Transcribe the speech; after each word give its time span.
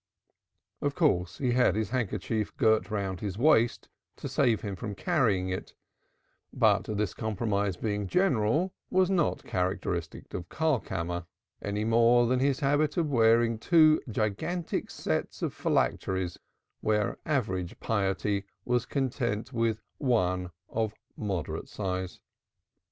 Of 0.81 0.95
course 0.95 1.37
he 1.37 1.51
had 1.51 1.75
his 1.75 1.91
handkerchief 1.91 2.57
girt 2.57 2.89
round 2.89 3.19
his 3.19 3.37
waist 3.37 3.87
to 4.15 4.27
save 4.27 4.61
him 4.61 4.75
from 4.75 4.95
carrying 4.95 5.49
it, 5.49 5.75
but 6.51 6.85
this 6.97 7.13
compromise 7.13 7.77
being 7.77 8.07
general 8.07 8.73
was 8.89 9.11
not 9.11 9.43
characteristic 9.43 10.33
of 10.33 10.49
Karlkammer 10.49 11.27
any 11.61 11.83
more 11.85 12.25
than 12.25 12.39
his 12.39 12.61
habit 12.61 12.97
of 12.97 13.11
wearing 13.11 13.59
two 13.59 14.01
gigantic 14.09 14.89
sets 14.89 15.43
of 15.43 15.53
phylacteries 15.53 16.39
where 16.79 17.19
average 17.23 17.79
piety 17.79 18.45
was 18.65 18.87
content 18.87 19.53
with 19.53 19.83
one 19.99 20.49
of 20.67 20.95
moderate 21.15 21.69
size. 21.69 22.19